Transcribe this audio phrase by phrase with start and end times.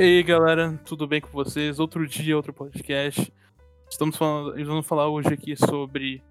[0.00, 1.78] E aí, galera, tudo bem com vocês?
[1.78, 3.30] Outro dia, outro podcast.
[3.90, 6.22] Estamos falando, vamos falar hoje aqui sobre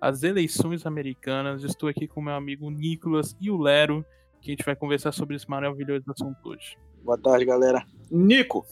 [0.00, 1.62] as eleições americanas.
[1.62, 4.02] Estou aqui com meu amigo Nicolas e o Lero,
[4.40, 6.78] que a gente vai conversar sobre esse maravilhoso assunto hoje.
[7.04, 7.84] Boa tarde, galera.
[8.10, 8.64] Nico,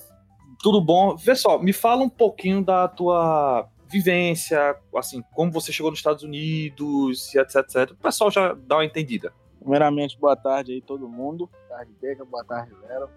[0.62, 1.14] tudo bom?
[1.16, 6.22] Vê só, me fala um pouquinho da tua vivência, assim, como você chegou nos Estados
[6.22, 7.90] Unidos, etc, etc.
[7.90, 9.34] O pessoal já dá uma entendida.
[9.60, 11.46] Primeiramente, boa tarde aí todo mundo.
[11.52, 13.10] Boa tarde, Beca, boa tarde, Lero.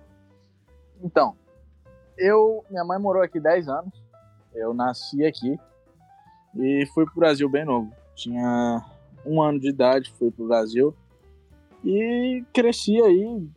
[1.01, 1.35] Então,
[2.17, 4.03] eu, minha mãe morou aqui 10 anos.
[4.53, 5.57] Eu nasci aqui
[6.55, 7.91] e fui pro Brasil bem novo.
[8.15, 8.83] Tinha
[9.25, 10.93] um ano de idade, fui pro Brasil
[11.83, 13.49] e cresci aí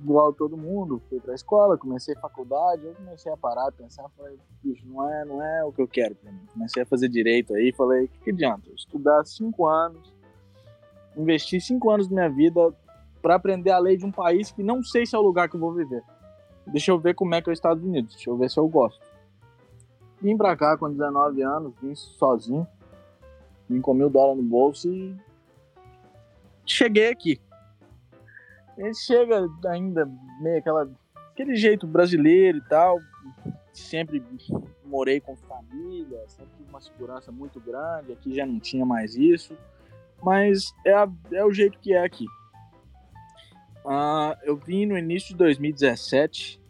[0.00, 1.02] igual todo mundo.
[1.08, 5.42] Fui pra escola, comecei faculdade, eu comecei a parar, pensar, falei, bicho, não é, não
[5.42, 6.46] é o que eu quero pra mim.
[6.52, 8.68] Comecei a fazer direito aí, falei, que, que adianta?
[8.68, 10.12] Eu estudar cinco anos,
[11.16, 12.72] investir cinco anos da minha vida
[13.22, 15.56] para aprender a lei de um país que não sei se é o lugar que
[15.56, 16.02] eu vou viver.
[16.66, 18.68] Deixa eu ver como é que é os Estados Unidos, deixa eu ver se eu
[18.68, 19.04] gosto.
[20.20, 22.66] Vim pra cá com 19 anos, vim sozinho,
[23.68, 25.14] vim com mil dólares no bolso e
[26.64, 27.40] cheguei aqui.
[29.06, 30.90] Chega ainda meio aquela,
[31.30, 32.98] aquele jeito brasileiro e tal,
[33.72, 34.22] sempre
[34.84, 39.56] morei com família, sempre uma segurança muito grande, aqui já não tinha mais isso,
[40.22, 42.26] mas é, a, é o jeito que é aqui.
[43.84, 46.63] Uh, eu vim no início de 2017.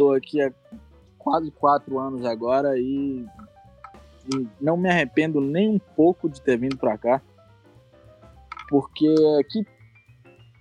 [0.00, 0.50] Estou aqui há
[1.18, 3.26] quase quatro anos agora e,
[4.34, 7.20] e, não me arrependo nem um pouco de ter vindo para cá.
[8.70, 9.62] Porque aqui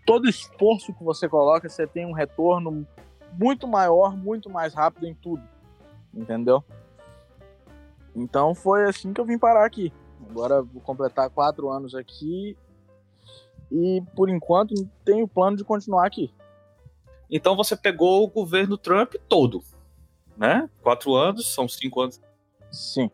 [0.06, 2.86] todo esforço que você coloca, você tem um retorno
[3.32, 5.42] muito maior, muito mais rápido em tudo.
[6.14, 6.62] Entendeu?
[8.14, 9.94] Então foi assim que eu vim parar aqui.
[10.30, 12.58] Agora vou completar quatro anos aqui
[13.72, 14.74] e por enquanto
[15.06, 16.30] tenho plano de continuar aqui.
[17.30, 19.64] Então você pegou o governo Trump todo,
[20.38, 20.70] né?
[20.82, 22.22] Quatro anos, são cinco anos.
[22.72, 23.10] Sim.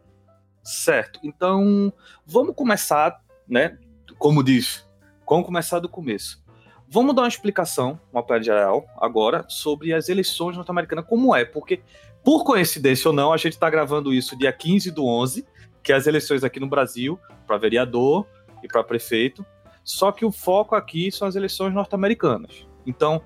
[0.63, 1.19] Certo.
[1.23, 1.91] Então
[2.25, 3.77] vamos começar, né?
[4.17, 4.87] Como diz,
[5.27, 6.43] vamos começar do começo.
[6.87, 11.81] Vamos dar uma explicação, uma pé geral, agora, sobre as eleições norte-americanas, como é, porque,
[12.23, 15.45] por coincidência ou não, a gente está gravando isso dia 15 do 11,
[15.83, 18.27] que é as eleições aqui no Brasil, para vereador
[18.63, 19.45] e para prefeito,
[19.83, 22.67] só que o foco aqui são as eleições norte-americanas.
[22.85, 23.21] Então,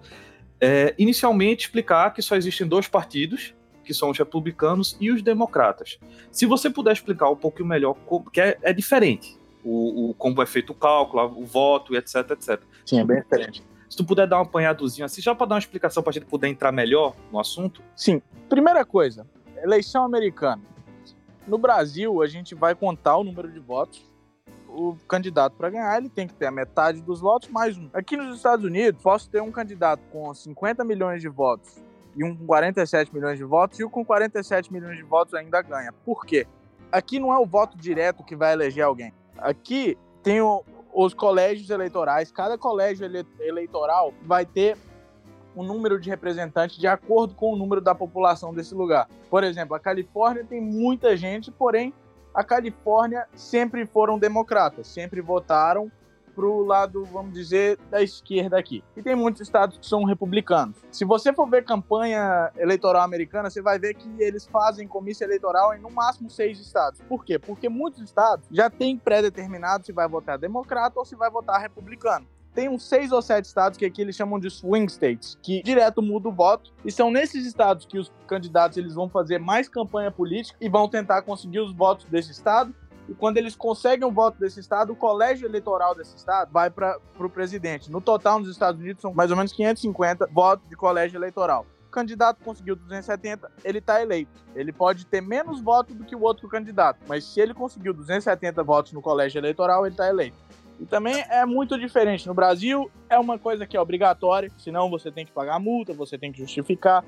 [0.62, 3.54] é, inicialmente, explicar que só existem dois partidos,
[3.84, 5.98] que são os republicanos e os democratas.
[6.32, 7.96] Se você puder explicar um pouquinho melhor,
[8.32, 12.62] que é, é diferente, o, o, como é feito o cálculo, o voto, etc, etc.
[12.86, 13.64] Sim, é bem diferente.
[13.90, 16.28] Se tu puder dar um apanhadozinho assim, já para dar uma explicação para a gente
[16.28, 17.82] poder entrar melhor no assunto.
[17.96, 18.22] Sim.
[18.48, 19.26] Primeira coisa,
[19.64, 20.62] eleição americana.
[21.48, 24.09] No Brasil, a gente vai contar o número de votos
[24.74, 27.90] o candidato para ganhar ele tem que ter a metade dos votos mais um.
[27.94, 31.78] Aqui nos Estados Unidos, posso ter um candidato com 50 milhões de votos
[32.16, 35.62] e um com 47 milhões de votos e o com 47 milhões de votos ainda
[35.62, 35.92] ganha.
[36.06, 36.48] Por quê?
[36.92, 39.14] Aqui não é o voto direto que vai eleger alguém.
[39.38, 40.64] Aqui tem o,
[40.94, 42.32] os colégios eleitorais.
[42.32, 44.78] Cada colégio ele, eleitoral vai ter
[45.56, 49.10] um número de representantes de acordo com o número da população desse lugar.
[49.30, 51.94] Por exemplo, a Califórnia tem muita gente, porém
[52.34, 55.92] a Califórnia sempre foram democratas, sempre votaram
[56.40, 58.82] para o lado, vamos dizer, da esquerda aqui.
[58.96, 60.78] E tem muitos estados que são republicanos.
[60.90, 65.74] Se você for ver campanha eleitoral americana, você vai ver que eles fazem comício eleitoral
[65.74, 67.02] em no máximo seis estados.
[67.02, 67.38] Por quê?
[67.38, 72.26] Porque muitos estados já têm pré-determinado se vai votar democrata ou se vai votar republicano
[72.54, 76.02] tem uns seis ou sete estados que aqui eles chamam de swing states, que direto
[76.02, 80.12] muda o voto, e são nesses estados que os candidatos eles vão fazer mais campanha
[80.12, 82.74] política e vão tentar conseguir os votos desse estado.
[83.08, 87.00] E quando eles conseguem o voto desse estado, o colégio eleitoral desse estado vai para
[87.20, 87.90] o presidente.
[87.92, 91.66] No total, nos Estados Unidos, são mais ou menos 550 votos de colégio eleitoral.
[91.88, 94.30] O candidato conseguiu 270, ele está eleito.
[94.56, 98.64] Ele pode ter menos votos do que o outro candidato, mas se ele conseguiu 270
[98.64, 100.38] votos no colégio eleitoral, ele está eleito.
[100.80, 102.28] E também é muito diferente.
[102.28, 106.18] No Brasil, é uma coisa que é obrigatória, senão você tem que pagar multa, você
[106.18, 107.04] tem que justificar.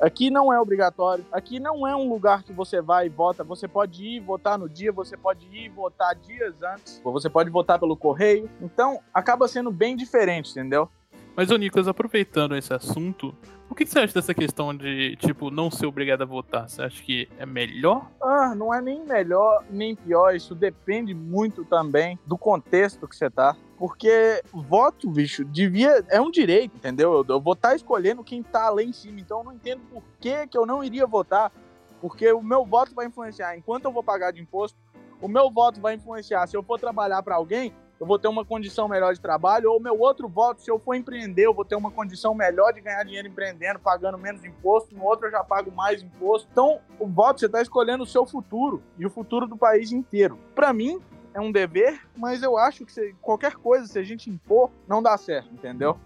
[0.00, 1.26] Aqui não é obrigatório.
[1.30, 3.44] Aqui não é um lugar que você vai e vota.
[3.44, 7.78] Você pode ir votar no dia, você pode ir votar dias antes, você pode votar
[7.78, 8.48] pelo correio.
[8.62, 10.88] Então, acaba sendo bem diferente, entendeu?
[11.36, 13.34] Mas, ô Nicolas, aproveitando esse assunto,
[13.70, 16.68] o que, você acha dessa questão de, tipo, não ser obrigado a votar?
[16.68, 18.10] Você acha que é melhor?
[18.20, 20.34] Ah, não é nem melhor nem pior.
[20.34, 23.56] Isso depende muito também do contexto que você tá.
[23.78, 26.04] Porque voto, bicho, devia.
[26.08, 27.12] É um direito, entendeu?
[27.12, 29.20] Eu, eu vou estar tá escolhendo quem tá lá em cima.
[29.20, 31.52] Então eu não entendo por que, que eu não iria votar.
[32.00, 33.56] Porque o meu voto vai influenciar.
[33.56, 34.76] Enquanto eu vou pagar de imposto,
[35.22, 36.46] o meu voto vai influenciar.
[36.48, 39.78] Se eu for trabalhar para alguém, eu vou ter uma condição melhor de trabalho, ou
[39.78, 43.04] meu outro voto, se eu for empreender, eu vou ter uma condição melhor de ganhar
[43.04, 46.48] dinheiro empreendendo, pagando menos imposto, no outro eu já pago mais imposto.
[46.50, 50.38] Então, o voto você está escolhendo o seu futuro e o futuro do país inteiro.
[50.54, 50.98] Para mim,
[51.34, 55.02] é um dever, mas eu acho que se, qualquer coisa, se a gente impor, não
[55.02, 55.98] dá certo, entendeu?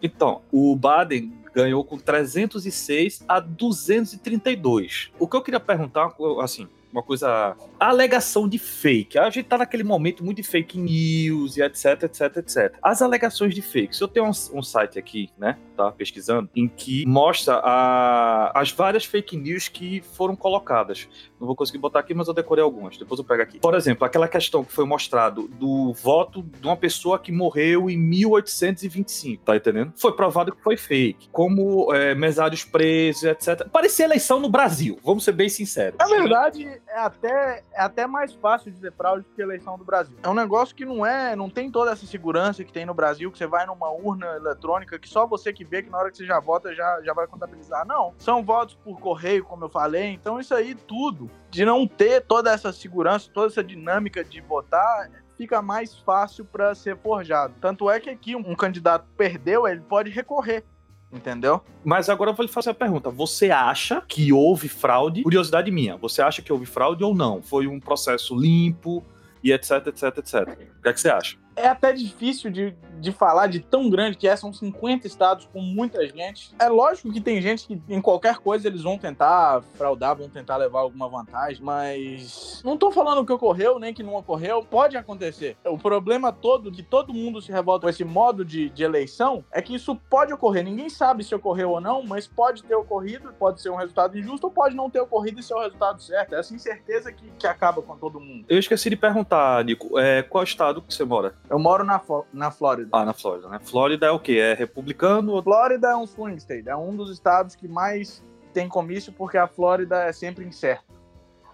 [0.00, 5.12] Então, o Baden ganhou com 306 a 232.
[5.18, 7.56] O que eu queria perguntar, assim, uma coisa.
[7.78, 9.18] Alegação de fake.
[9.18, 12.78] A gente tá naquele momento muito de fake news e etc, etc, etc.
[12.80, 13.96] As alegações de fake.
[13.96, 15.58] Se eu tenho um, um site aqui, né?
[15.76, 21.08] Tá pesquisando, em que mostra a, as várias fake news que foram colocadas.
[21.38, 22.96] Não vou conseguir botar aqui, mas eu decorei algumas.
[22.96, 23.58] Depois eu pego aqui.
[23.58, 27.96] Por exemplo, aquela questão que foi mostrado do voto de uma pessoa que morreu em
[27.96, 29.92] 1825, tá entendendo?
[29.96, 31.28] Foi provado que foi fake.
[31.30, 33.68] Como é, mesários presos, etc.
[33.68, 35.98] Parecia eleição no Brasil, vamos ser bem sinceros.
[35.98, 40.16] Na verdade, é até, é até mais fácil de ter fraude que eleição do Brasil.
[40.22, 43.30] É um negócio que não é, não tem toda essa segurança que tem no Brasil,
[43.30, 46.16] que você vai numa urna eletrônica, que só você que vê que na hora que
[46.16, 47.86] você já vota já, já vai contabilizar.
[47.86, 52.22] Não, são votos por correio, como eu falei, então isso aí tudo, de não ter
[52.22, 57.54] toda essa segurança, toda essa dinâmica de votar, fica mais fácil para ser forjado.
[57.60, 60.64] Tanto é que aqui um candidato perdeu, ele pode recorrer.
[61.12, 61.62] Entendeu?
[61.84, 63.08] Mas agora eu vou lhe fazer a pergunta.
[63.08, 65.22] Você acha que houve fraude?
[65.22, 65.96] Curiosidade minha.
[65.96, 67.40] Você acha que houve fraude ou não?
[67.40, 69.04] Foi um processo limpo
[69.42, 70.34] e etc, etc, etc.
[70.78, 71.36] O que, é que você acha?
[71.56, 75.60] É até difícil de, de falar de tão grande que é, são 50 estados com
[75.60, 76.54] muita gente.
[76.58, 80.56] É lógico que tem gente que em qualquer coisa eles vão tentar fraudar, vão tentar
[80.56, 85.56] levar alguma vantagem, mas não tô falando que ocorreu nem que não ocorreu, pode acontecer.
[85.64, 89.60] O problema todo que todo mundo se revolta com esse modo de, de eleição é
[89.60, 90.64] que isso pode ocorrer.
[90.64, 94.46] Ninguém sabe se ocorreu ou não, mas pode ter ocorrido, pode ser um resultado injusto
[94.46, 96.34] ou pode não ter ocorrido e ser o resultado certo.
[96.34, 98.44] É essa incerteza que, que acaba com todo mundo.
[98.48, 101.34] Eu esqueci de perguntar, Nico, é, qual estado que você mora?
[101.48, 102.00] Eu moro na,
[102.32, 102.88] na Flórida.
[102.92, 103.58] Ah, na Flórida, né?
[103.62, 104.38] Flórida é o quê?
[104.38, 105.42] É republicano?
[105.42, 106.68] Flórida é um swing state.
[106.68, 110.84] É um dos estados que mais tem comício porque a Flórida é sempre incerta.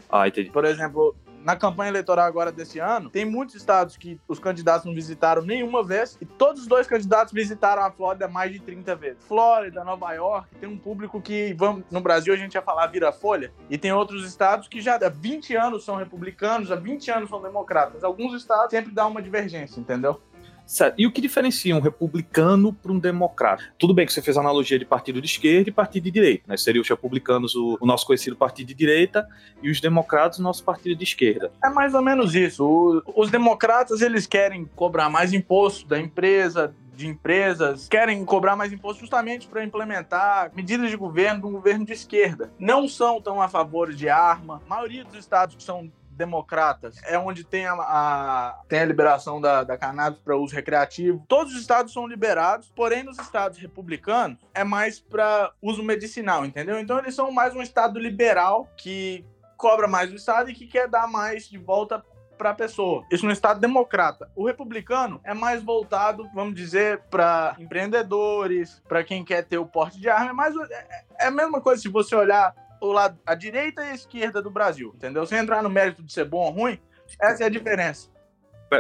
[0.08, 0.50] Ah, entendi.
[0.50, 1.14] Por exemplo,
[1.44, 5.82] na campanha eleitoral agora desse ano, tem muitos estados que os candidatos não visitaram nenhuma
[5.82, 9.24] vez e todos os dois candidatos visitaram a Flórida mais de 30 vezes.
[9.24, 13.12] Flórida, Nova York, tem um público que, vamos, no Brasil a gente ia falar vira
[13.12, 17.30] folha, e tem outros estados que já há 20 anos são republicanos, há 20 anos
[17.30, 18.04] são democratas.
[18.04, 20.20] Alguns estados sempre dá uma divergência, entendeu?
[20.70, 20.94] Certo.
[21.00, 23.64] E o que diferencia um republicano para um democrata?
[23.76, 26.44] Tudo bem que você fez a analogia de partido de esquerda e partido de direita,
[26.46, 26.56] né?
[26.56, 29.26] Seria os republicanos o, o, nosso conhecido partido de direita
[29.60, 31.50] e os democratas o nosso partido de esquerda.
[31.64, 32.64] É mais ou menos isso.
[32.64, 38.72] O, os democratas eles querem cobrar mais imposto da empresa, de empresas querem cobrar mais
[38.72, 42.52] imposto justamente para implementar medidas de governo de um governo de esquerda.
[42.60, 44.62] Não são tão a favor de arma.
[44.66, 45.90] A maioria dos estados são
[46.20, 51.24] democratas, é onde tem a, a tem a liberação da, da cannabis para uso recreativo.
[51.26, 56.78] Todos os estados são liberados, porém nos estados republicanos é mais para uso medicinal, entendeu?
[56.78, 59.24] Então eles são mais um estado liberal que
[59.56, 62.04] cobra mais do estado e que quer dar mais de volta
[62.36, 63.04] para a pessoa.
[63.10, 64.30] Isso no estado democrata.
[64.34, 70.00] O republicano é mais voltado, vamos dizer, para empreendedores, para quem quer ter o porte
[70.00, 70.30] de arma.
[70.30, 73.90] É, mais, é, é a mesma coisa se você olhar o lado, a direita e
[73.90, 75.26] a esquerda do Brasil, entendeu?
[75.26, 76.78] Sem entrar no mérito de ser bom ou ruim,
[77.20, 78.08] essa é a diferença.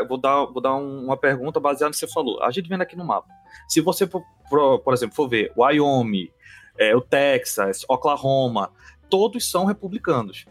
[0.08, 2.40] Vou dar, vou dar uma pergunta baseada no que você falou.
[2.42, 3.28] A gente vendo aqui no mapa.
[3.68, 6.30] Se você, por, por exemplo, for ver Wyoming,
[6.78, 8.72] é, o Texas, Oklahoma,
[9.08, 10.46] todos são republicanos.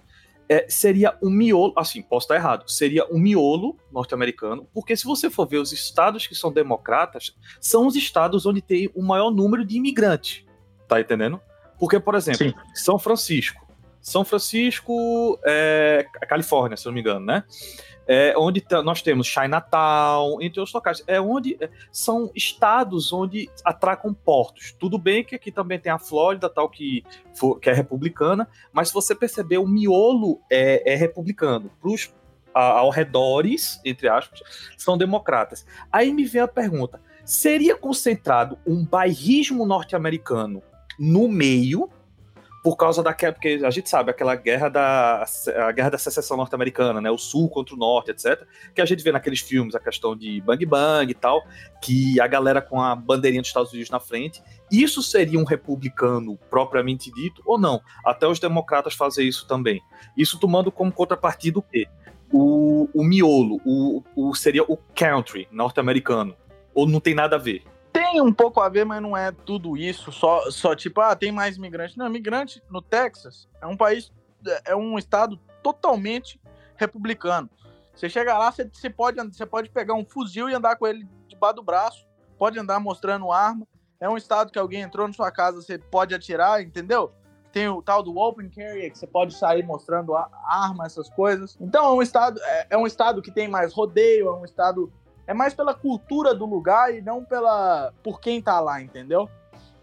[0.52, 5.30] É, seria um miolo, assim, posso estar errado, seria um miolo norte-americano, porque se você
[5.30, 9.64] for ver os estados que são democratas, são os estados onde tem o maior número
[9.64, 10.44] de imigrantes,
[10.88, 11.40] tá entendendo?
[11.80, 12.54] Porque, por exemplo, Sim.
[12.74, 13.68] São Francisco.
[14.02, 17.44] São Francisco, é, Califórnia, se não me engano, né?
[18.08, 21.04] É, onde nós temos Chinatown, entre outros locais.
[21.06, 24.76] É onde é, são estados onde atracam portos.
[24.80, 27.04] Tudo bem que aqui também tem a Flórida, tal, que,
[27.36, 31.70] for, que é republicana, mas se você perceber, o miolo é, é republicano.
[31.80, 32.12] Pros,
[32.52, 34.42] ao redores, entre aspas,
[34.76, 35.66] são democratas.
[35.92, 40.64] Aí me vem a pergunta: seria concentrado um bairrismo norte-americano
[41.00, 41.90] no meio,
[42.64, 43.34] por causa daquela.
[43.34, 45.26] Porque a gente sabe, aquela guerra da.
[45.68, 47.10] A guerra da secessão norte-americana, né?
[47.10, 48.46] O sul contra o norte, etc.
[48.74, 51.44] Que a gente vê naqueles filmes, a questão de bang bang e tal,
[51.82, 54.42] que a galera com a bandeirinha dos Estados Unidos na frente.
[54.72, 57.82] Isso seria um republicano propriamente dito ou não?
[58.06, 59.82] Até os democratas fazem isso também.
[60.16, 61.88] Isso tomando como contrapartida o quê?
[62.32, 66.36] O, o miolo, o, o, seria o country norte-americano.
[66.76, 67.64] Ou não tem nada a ver?
[68.12, 70.12] Tem um pouco a ver, mas não é tudo isso.
[70.12, 71.98] Só, só tipo, ah, tem mais imigrante.
[71.98, 74.12] Não, imigrante no Texas é um país,
[74.66, 76.40] é um estado totalmente
[76.76, 77.50] republicano.
[77.94, 81.08] Você chega lá, você, você, pode, você pode pegar um fuzil e andar com ele
[81.28, 83.68] debaixo do braço, pode andar mostrando arma.
[84.00, 87.12] É um estado que alguém entrou na sua casa, você pode atirar, entendeu?
[87.52, 91.58] Tem o tal do open carry, que você pode sair mostrando arma, essas coisas.
[91.60, 94.92] Então é um estado, é, é um estado que tem mais rodeio, é um estado
[95.30, 99.30] é mais pela cultura do lugar e não pela por quem tá lá, entendeu?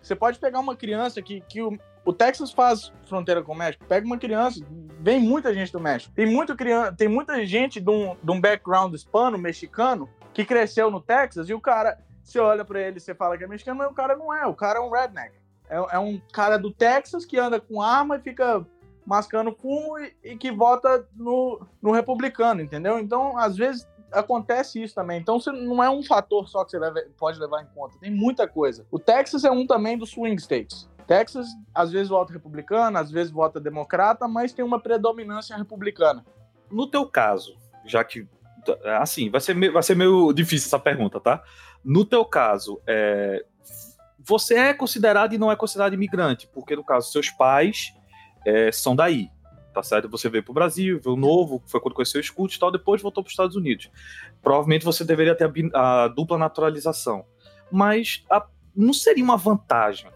[0.03, 3.85] Você pode pegar uma criança que, que o, o Texas faz fronteira com o México.
[3.85, 4.59] Pega uma criança,
[4.99, 6.13] vem muita gente do México.
[6.17, 10.91] Tem, muito criança, tem muita gente de um, de um background hispano, mexicano, que cresceu
[10.91, 13.89] no Texas e o cara, você olha para ele você fala que é mexicano, mas
[13.89, 14.45] o cara não é.
[14.47, 15.33] O cara é um redneck.
[15.71, 18.67] É, é um cara do Texas que anda com arma e fica
[19.07, 22.99] mascando fumo e, e que vota no, no republicano, entendeu?
[22.99, 23.87] Então, às vezes,
[24.19, 25.21] acontece isso também.
[25.21, 27.99] Então, você, não é um fator só que você leva, pode levar em conta.
[27.99, 28.87] Tem muita coisa.
[28.91, 30.89] O Texas é um também dos swing states.
[31.07, 36.25] Texas, às vezes vota republicano, às vezes vota democrata, mas tem uma predominância republicana.
[36.71, 38.27] No teu caso, já que
[39.01, 41.41] assim, vai ser meio, vai ser meio difícil essa pergunta, tá?
[41.85, 43.45] No teu caso, é,
[44.19, 47.95] você é considerado e não é considerado imigrante, porque no caso seus pais
[48.45, 49.31] é, são daí,
[49.77, 50.09] tá certo?
[50.09, 53.03] Você veio para o Brasil, veio novo, foi quando conheceu o Scoot e tal, depois
[53.03, 53.91] voltou para os Estados Unidos.
[54.43, 57.27] Provavelmente você deveria ter a, a dupla naturalização,
[57.71, 60.11] mas a, não seria uma vantagem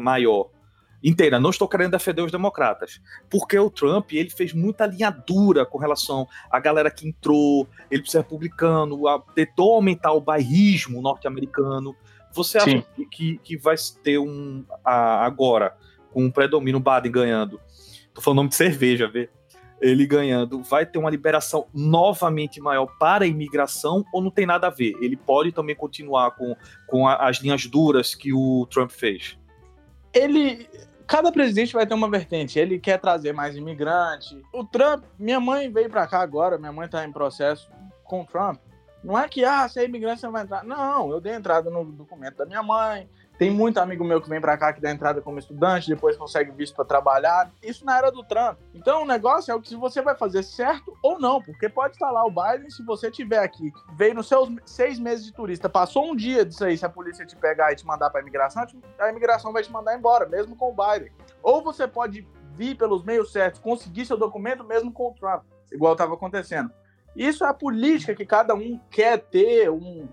[0.00, 0.50] maior
[1.00, 1.38] inteira.
[1.38, 5.78] Não estou querendo defender os democratas, porque o Trump ele fez muita linha dura com
[5.78, 11.94] relação à galera que entrou, ele ser republicano, a, tentou aumentar o bairrismo norte-americano.
[12.32, 15.76] Você acha que, que vai ter um a, agora
[16.12, 17.60] com o predomínio Biden ganhando?
[18.14, 19.28] Tô falando nome de cerveja, vê?
[19.80, 24.68] Ele ganhando, vai ter uma liberação novamente maior para a imigração ou não tem nada
[24.68, 24.94] a ver?
[25.00, 26.54] Ele pode também continuar com,
[26.86, 29.36] com a, as linhas duras que o Trump fez?
[30.12, 30.68] ele.
[31.06, 32.58] Cada presidente vai ter uma vertente.
[32.58, 34.40] Ele quer trazer mais imigrante.
[34.52, 37.70] O Trump, minha mãe veio para cá agora, minha mãe tá em processo
[38.04, 38.58] com o Trump.
[39.02, 40.64] Não é que, ah, se é imigrante você vai entrar.
[40.64, 44.40] Não, eu dei entrada no documento da minha mãe, tem muito amigo meu que vem
[44.40, 47.50] para cá que dá entrada como estudante, depois consegue visto para trabalhar.
[47.62, 48.58] Isso na era do Trump.
[48.74, 52.10] Então o negócio é o que você vai fazer certo ou não, porque pode estar
[52.10, 56.10] lá o Biden, se você tiver aqui, veio nos seus seis meses de turista, passou
[56.10, 58.64] um dia disso aí, se a polícia te pegar e te mandar para imigração,
[58.98, 61.12] a imigração vai te mandar embora, mesmo com o Biden.
[61.42, 65.92] Ou você pode vir pelos meios certos, conseguir seu documento mesmo com o Trump, igual
[65.92, 66.70] estava acontecendo.
[67.14, 70.08] Isso é a política que cada um quer ter, um,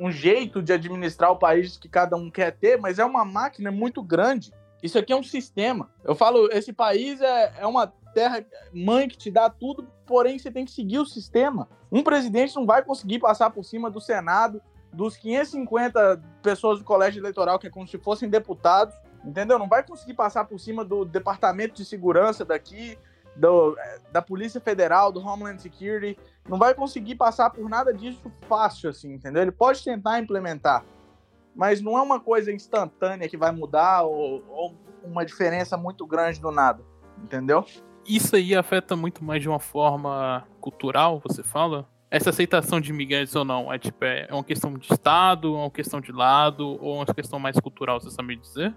[0.00, 3.70] um jeito de administrar o país que cada um quer ter, mas é uma máquina
[3.70, 4.50] muito grande.
[4.82, 5.90] Isso aqui é um sistema.
[6.02, 8.42] Eu falo, esse país é, é uma terra
[8.72, 11.68] mãe que te dá tudo, porém você tem que seguir o sistema.
[11.92, 17.20] Um presidente não vai conseguir passar por cima do Senado, dos 550 pessoas do colégio
[17.20, 19.58] eleitoral, que é como se fossem deputados, entendeu?
[19.58, 22.98] Não vai conseguir passar por cima do departamento de segurança daqui,
[23.36, 23.76] do,
[24.12, 26.18] da Polícia Federal, do Homeland Security,
[26.48, 29.42] não vai conseguir passar por nada disso fácil, assim, entendeu?
[29.42, 30.84] Ele pode tentar implementar,
[31.54, 36.40] mas não é uma coisa instantânea que vai mudar ou, ou uma diferença muito grande
[36.40, 36.82] do nada,
[37.22, 37.64] entendeu?
[38.06, 41.88] Isso aí afeta muito mais de uma forma cultural, você fala?
[42.10, 45.70] Essa aceitação de imigrantes ou não, é tipo, é uma questão de Estado, é uma
[45.70, 48.74] questão de lado, ou uma questão mais cultural, você sabe dizer?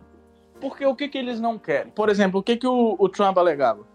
[0.62, 1.91] Porque o que, que eles não querem?
[1.91, 3.93] Por exemplo, o que, que o, o Trump alegava?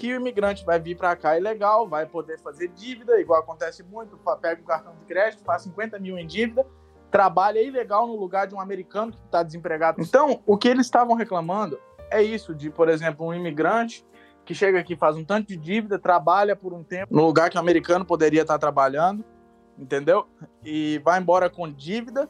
[0.00, 4.18] Que o imigrante vai vir para cá ilegal, vai poder fazer dívida, igual acontece muito,
[4.40, 6.66] pega um cartão de crédito, faz 50 mil em dívida,
[7.10, 10.00] trabalha ilegal no lugar de um americano que está desempregado.
[10.00, 11.78] Então, o que eles estavam reclamando
[12.10, 14.02] é isso, de, por exemplo, um imigrante
[14.42, 17.58] que chega aqui, faz um tanto de dívida, trabalha por um tempo no lugar que
[17.58, 19.22] o americano poderia estar trabalhando,
[19.78, 20.26] entendeu?
[20.64, 22.26] E vai embora com dívida,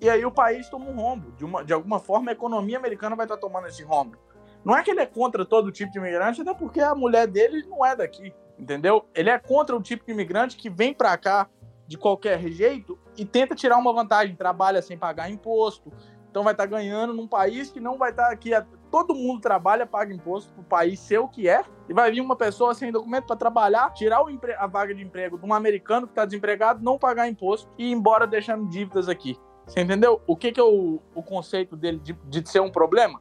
[0.00, 1.30] e aí o país toma um rombo.
[1.36, 4.18] De, uma, de alguma forma, a economia americana vai estar tomando esse rombo.
[4.64, 7.64] Não é que ele é contra todo tipo de imigrante, até porque a mulher dele
[7.68, 9.04] não é daqui, entendeu?
[9.14, 11.48] Ele é contra o tipo de imigrante que vem para cá
[11.86, 15.92] de qualquer jeito e tenta tirar uma vantagem, trabalha sem pagar imposto,
[16.30, 18.52] então vai estar tá ganhando num país que não vai estar tá aqui.
[18.90, 22.20] Todo mundo trabalha, paga imposto para o país ser o que é, e vai vir
[22.20, 24.22] uma pessoa sem documento para trabalhar, tirar
[24.58, 27.92] a vaga de emprego de um americano que está desempregado, não pagar imposto e ir
[27.92, 29.36] embora deixando dívidas aqui.
[29.66, 30.22] Você entendeu?
[30.26, 33.20] O que, que é o, o conceito dele de, de ser um problema?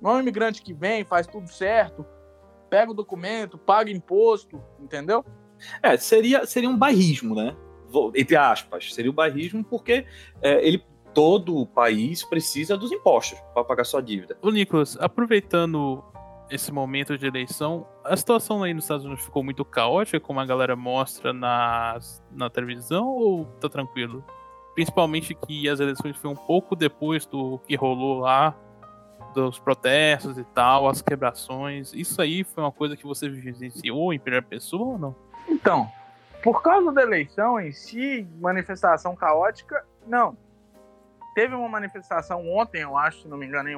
[0.00, 2.04] Não é um imigrante que vem, faz tudo certo,
[2.68, 5.24] pega o documento, paga imposto, entendeu?
[5.82, 7.56] É, seria, seria um bairrismo, né?
[8.14, 10.06] Entre aspas, seria um bairrismo porque
[10.42, 10.84] é, ele
[11.14, 14.36] todo o país precisa dos impostos para pagar sua dívida.
[14.42, 16.04] Ô, Nicolas, aproveitando
[16.50, 20.44] esse momento de eleição, a situação aí nos Estados Unidos ficou muito caótica, como a
[20.44, 21.98] galera mostra na,
[22.30, 24.22] na televisão, ou tá tranquilo?
[24.74, 28.54] Principalmente que as eleições foram um pouco depois do que rolou lá
[29.36, 34.18] dos protestos e tal, as quebrações, isso aí foi uma coisa que você vivenciou em
[34.18, 35.14] primeira pessoa ou não?
[35.46, 35.90] Então,
[36.42, 40.36] Por causa da eleição em si, manifestação caótica, não.
[41.34, 43.68] Teve uma manifestação ontem, eu acho, se não me engano,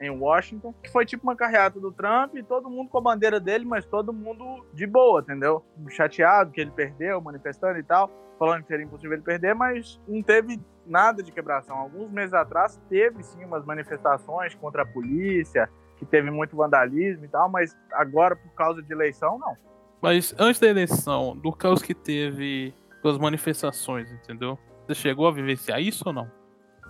[0.00, 3.38] em Washington, que foi tipo uma carreata do Trump e todo mundo com a bandeira
[3.38, 5.62] dele, mas todo mundo de boa, entendeu?
[5.90, 8.10] Chateado que ele perdeu, manifestando e tal,
[8.42, 11.76] falando que seria impossível ele perder, mas não teve nada de quebração.
[11.76, 17.28] Alguns meses atrás teve sim umas manifestações contra a polícia, que teve muito vandalismo e
[17.28, 19.54] tal, mas agora, por causa de eleição, não.
[20.00, 24.58] Mas antes da eleição, do caos que teve as manifestações, entendeu?
[24.88, 26.28] Você chegou a vivenciar isso ou não?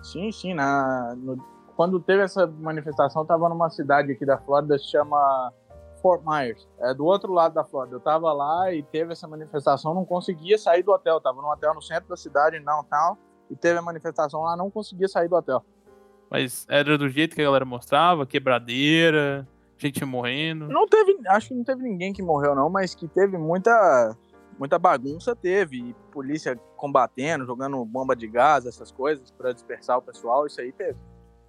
[0.01, 0.55] Sim, sim.
[0.55, 1.37] Na, no,
[1.75, 5.53] quando teve essa manifestação, eu tava numa cidade aqui da Flórida, se chama
[6.03, 6.67] Fort Myers.
[6.81, 7.95] É do outro lado da Flórida.
[7.95, 11.21] Eu tava lá e teve essa manifestação, não conseguia sair do hotel.
[11.21, 13.17] Tava num hotel no centro da cidade, em downtown,
[13.49, 15.63] e teve a manifestação lá, não conseguia sair do hotel.
[16.29, 20.67] Mas era do jeito que a galera mostrava, quebradeira, gente morrendo.
[20.67, 24.17] Não teve, acho que não teve ninguém que morreu não, mas que teve muita
[24.59, 25.95] muita bagunça teve.
[26.11, 30.97] Polícia combatendo, jogando bomba de gás, essas coisas, para dispersar o pessoal, isso aí teve.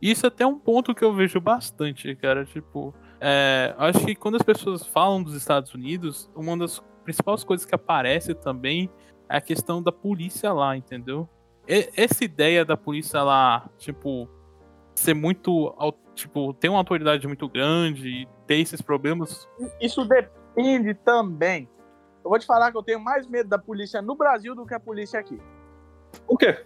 [0.01, 2.45] Isso é até um ponto que eu vejo bastante, cara.
[2.45, 2.95] Tipo,
[3.25, 7.75] é, acho que quando as pessoas falam dos Estados Unidos, uma das principais coisas que
[7.75, 8.91] aparece também
[9.29, 11.29] é a questão da polícia lá, entendeu?
[11.67, 14.29] E, essa ideia da polícia lá, tipo,
[14.95, 15.75] ser muito.
[16.15, 19.49] Tipo, ter uma autoridade muito grande e ter esses problemas.
[19.81, 21.69] Isso depende também
[22.25, 24.73] eu vou te falar que eu tenho mais medo da polícia no Brasil do que
[24.73, 25.39] a polícia aqui.
[26.27, 26.65] O quê?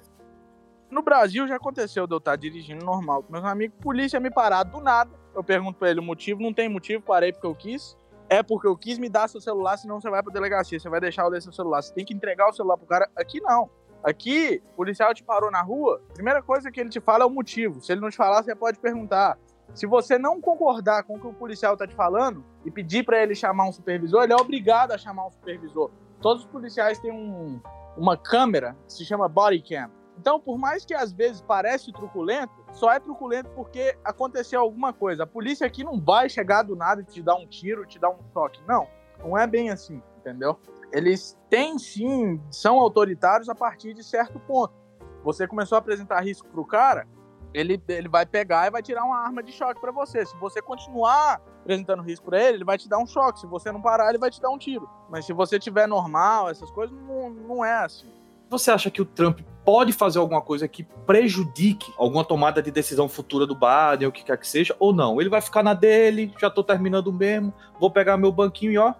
[0.88, 4.62] No Brasil já aconteceu de eu estar dirigindo normal com meus amigos, polícia me parar
[4.62, 5.10] do nada.
[5.38, 7.96] Eu pergunto pra ele o motivo, não tem motivo, parei porque eu quis.
[8.28, 11.00] É porque eu quis me dar seu celular, senão você vai pra delegacia, você vai
[11.00, 11.80] deixar eu ler seu celular.
[11.80, 13.08] Você tem que entregar o celular pro cara.
[13.14, 13.70] Aqui não.
[14.02, 17.30] Aqui, o policial te parou na rua, primeira coisa que ele te fala é o
[17.30, 17.80] motivo.
[17.80, 19.38] Se ele não te falar, você pode perguntar.
[19.74, 23.22] Se você não concordar com o que o policial está te falando e pedir para
[23.22, 25.92] ele chamar um supervisor, ele é obrigado a chamar um supervisor.
[26.20, 27.60] Todos os policiais têm um,
[27.96, 29.88] uma câmera que se chama body cam.
[30.18, 35.22] Então, por mais que às vezes pareça truculento, só é truculento porque aconteceu alguma coisa.
[35.22, 38.10] A polícia aqui não vai chegar do nada e te dar um tiro, te dar
[38.10, 38.60] um toque.
[38.66, 38.88] Não,
[39.20, 40.58] não é bem assim, entendeu?
[40.92, 44.74] Eles têm sim, são autoritários a partir de certo ponto.
[45.22, 47.06] Você começou a apresentar risco pro cara,
[47.54, 50.26] ele, ele vai pegar e vai tirar uma arma de choque para você.
[50.26, 53.40] Se você continuar apresentando risco para ele, ele vai te dar um choque.
[53.40, 54.88] Se você não parar, ele vai te dar um tiro.
[55.08, 58.17] Mas se você tiver normal, essas coisas, não, não é assim.
[58.50, 63.08] Você acha que o Trump pode fazer alguma coisa que prejudique alguma tomada de decisão
[63.08, 65.20] futura do Biden, ou o que quer que seja, ou não?
[65.20, 68.94] Ele vai ficar na dele, já tô terminando mesmo, vou pegar meu banquinho e ó,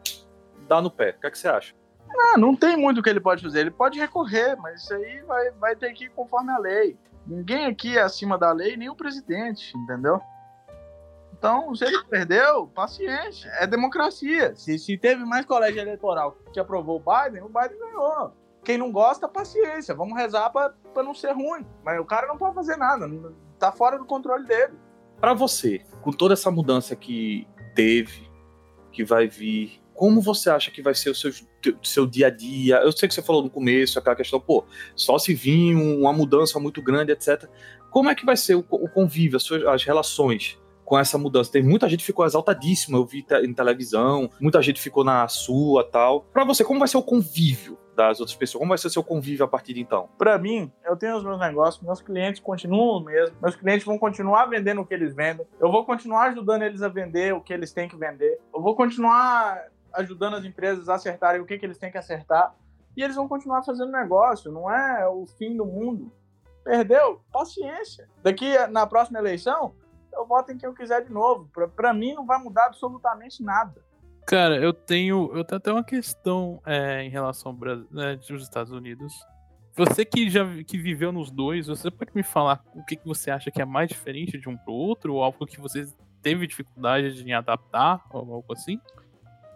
[0.68, 1.14] dá no pé.
[1.16, 1.74] O que, é que você acha?
[2.06, 3.61] Não, não tem muito o que ele pode fazer.
[3.61, 6.98] Ele pode recorrer, mas isso aí vai, vai ter que ir conforme a lei.
[7.26, 10.20] Ninguém aqui é acima da lei, nem o presidente, entendeu?
[11.32, 13.48] Então, se ele perdeu, paciência.
[13.61, 14.54] É democracia.
[14.56, 18.32] Se, se teve mais colégio eleitoral que aprovou o Biden, o Biden ganhou.
[18.68, 19.94] Quem não gosta, paciência.
[19.94, 21.64] Vamos rezar para não ser ruim.
[21.83, 23.09] Mas o cara não pode fazer nada.
[23.59, 24.74] Tá fora do controle dele.
[25.18, 28.31] Para você, com toda essa mudança que teve,
[28.92, 31.33] que vai vir, como você acha que vai ser o seu,
[31.83, 32.76] seu dia a dia?
[32.83, 36.61] Eu sei que você falou no começo aquela questão, pô, só se vir uma mudança
[36.61, 37.48] muito grande, etc.
[37.90, 41.50] Como é que vai ser o, o convívio, as, suas, as relações com essa mudança?
[41.50, 46.26] Tem muita gente ficou exaltadíssima, eu vi em televisão, muita gente ficou na sua tal.
[46.35, 48.61] Para você, como vai ser o convívio das outras pessoas?
[48.61, 50.08] Como vai ser o seu convívio a partir de então?
[50.16, 54.46] Para mim, eu tenho os meus negócios, meus clientes continuam mesmo, meus clientes vão continuar
[54.46, 57.72] vendendo o que eles vendem, eu vou continuar ajudando eles a vender o que eles
[57.72, 61.78] têm que vender, eu vou continuar ajudando as empresas a acertarem o que, que eles
[61.78, 62.54] têm que acertar.
[62.96, 66.12] E eles vão continuar fazendo negócio, não é o fim do mundo.
[66.64, 67.20] Perdeu?
[67.32, 68.08] Paciência.
[68.22, 69.74] Daqui na próxima eleição,
[70.12, 71.48] eu voto em quem eu quiser de novo.
[71.74, 73.88] Para mim, não vai mudar absolutamente nada.
[74.29, 78.43] Cara, eu tenho, eu tenho até uma questão é, em relação ao Brasil, né, dos
[78.43, 79.14] Estados Unidos.
[79.75, 83.31] Você que já que viveu nos dois, você pode me falar o que, que você
[83.31, 85.87] acha que é mais diferente de um pro outro, ou algo que você
[86.21, 88.79] teve dificuldade de adaptar, ou algo assim?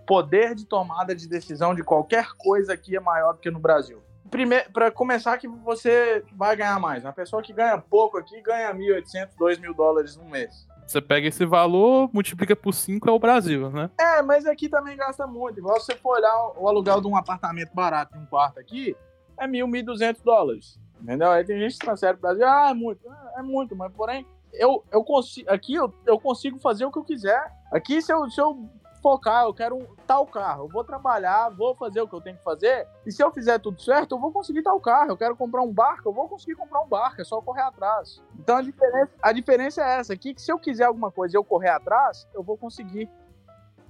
[0.06, 4.02] poder de tomada de decisão de qualquer coisa aqui é maior do que no Brasil.
[4.30, 7.04] Primeiro, para começar, que você vai ganhar mais.
[7.04, 10.66] Uma pessoa que ganha pouco aqui ganha 1.800, 2.000 dólares no mês.
[10.86, 13.90] Você pega esse valor, multiplica por 5 é o Brasil, né?
[13.98, 15.58] É, mas aqui também gasta muito.
[15.58, 18.96] Igual você for olhar o aluguel de um apartamento barato, um quarto aqui,
[19.38, 20.80] é 1.000, 1.200 dólares.
[21.00, 21.30] Entendeu?
[21.30, 23.00] Aí tem gente que transfere pro Brasil, ah, é muito.
[23.36, 27.04] É muito, mas porém, eu, eu consigo, aqui eu, eu consigo fazer o que eu
[27.04, 27.50] quiser.
[27.72, 28.68] Aqui, se eu, se eu
[29.02, 30.64] focar, eu quero um tal carro.
[30.64, 32.86] Eu vou trabalhar, vou fazer o que eu tenho que fazer.
[33.04, 35.10] E se eu fizer tudo certo, eu vou conseguir tal carro.
[35.10, 37.20] Eu quero comprar um barco, eu vou conseguir comprar um barco.
[37.20, 38.22] É só correr atrás.
[38.38, 41.38] Então a diferença, a diferença é essa aqui, que se eu quiser alguma coisa e
[41.38, 43.10] eu correr atrás, eu vou conseguir.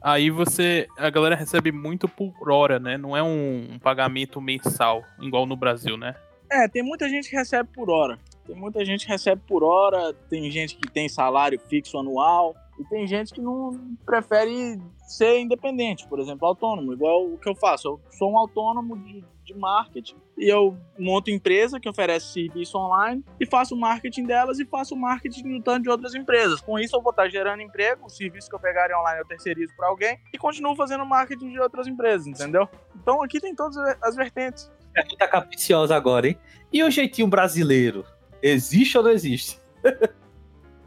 [0.01, 0.89] Aí você.
[0.97, 2.97] A galera recebe muito por hora, né?
[2.97, 6.17] Não é um, um pagamento mensal, igual no Brasil, né?
[6.51, 8.19] É, tem muita gente que recebe por hora.
[8.47, 12.85] Tem muita gente que recebe por hora, tem gente que tem salário fixo anual, e
[12.85, 17.89] tem gente que não prefere ser independente, por exemplo, autônomo, igual o que eu faço.
[17.89, 23.23] Eu sou um autônomo de, de marketing e eu monto empresa que oferece serviço online
[23.39, 26.61] e faço marketing delas e faço marketing no tanto de outras empresas.
[26.61, 29.75] Com isso, eu vou estar gerando emprego, o serviço que eu pegar online eu terceirizo
[29.77, 32.69] para alguém e continuo fazendo marketing de outras empresas, entendeu?
[32.97, 34.71] Então aqui tem todas as vertentes.
[34.97, 36.39] É tá capiciosa agora, hein?
[36.73, 38.05] E o jeitinho brasileiro?
[38.43, 39.61] Existe ou não existe?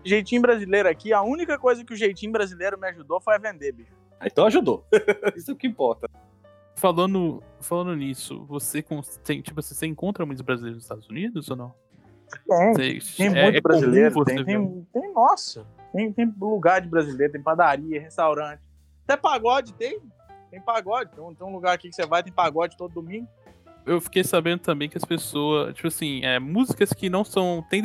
[0.06, 3.72] jeitinho brasileiro aqui, a única coisa que o jeitinho brasileiro me ajudou foi a vender,
[3.72, 3.92] bicho.
[4.24, 4.86] Então ajudou.
[5.36, 6.10] Isso é o que importa.
[6.76, 8.84] Falando, falando nisso, você
[9.24, 11.74] tem, tipo, você encontra muitos brasileiros nos Estados Unidos ou não?
[12.76, 16.90] Tem, você, tem é, muito é brasileiro, tem, tem, tem, nossa, tem, tem lugar de
[16.90, 18.62] brasileiro, tem padaria, restaurante,
[19.04, 20.02] até pagode tem,
[20.52, 23.28] tem pagode, tem um, tem um lugar aqui que você vai, tem pagode todo domingo
[23.86, 27.64] eu fiquei sabendo também que as pessoas, tipo assim, é, músicas que não são.
[27.70, 27.82] Tem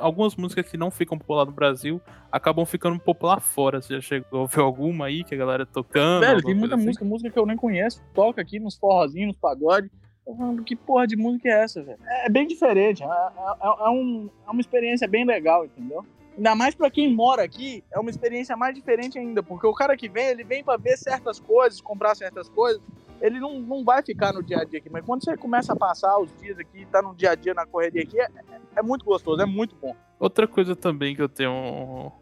[0.00, 2.00] algumas músicas que não ficam popular no Brasil
[2.34, 3.80] acabam ficando popular fora.
[3.80, 6.26] Você já chegou a ouvir alguma aí que a galera tocando?
[6.26, 6.86] Velho, tem muita assim?
[6.86, 9.88] música, música que eu nem conheço, toca aqui nos forrozinhos, nos pagodes.
[10.24, 11.98] Falando, que porra de música é essa, velho?
[12.04, 16.04] É, é bem diferente, é, é, é, um, é uma experiência bem legal, entendeu?
[16.36, 19.96] Ainda mais para quem mora aqui, é uma experiência mais diferente ainda, porque o cara
[19.96, 22.82] que vem, ele vem para ver certas coisas, comprar certas coisas,
[23.24, 25.76] ele não, não vai ficar no dia a dia aqui, mas quando você começa a
[25.76, 28.28] passar os dias aqui, tá no dia a dia na correria aqui, é,
[28.76, 29.96] é muito gostoso, é muito bom.
[30.20, 32.12] Outra coisa também que eu tenho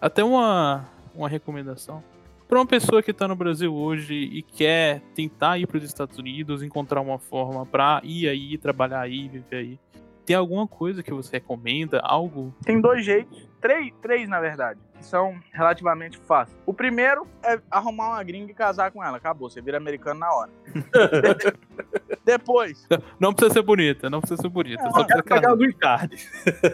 [0.00, 2.02] até uma, uma recomendação.
[2.48, 6.16] Para uma pessoa que está no Brasil hoje e quer tentar ir para os Estados
[6.16, 9.80] Unidos, encontrar uma forma para ir aí, trabalhar aí, viver aí,
[10.24, 12.00] tem alguma coisa que você recomenda?
[12.00, 12.54] Algo?
[12.64, 16.58] Tem dois jeitos, três, três na verdade que são relativamente fáceis.
[16.66, 19.16] O primeiro é arrumar uma gringa e casar com ela.
[19.16, 20.50] Acabou, você vira americano na hora.
[22.24, 22.86] Depois.
[23.18, 24.82] Não precisa ser bonita, não precisa ser bonita.
[24.82, 26.16] Não, só precisa pagar o card.